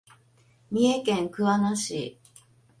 [0.71, 2.19] 三重県桑名市